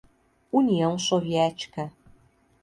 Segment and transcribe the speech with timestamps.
[0.51, 1.93] União Soviética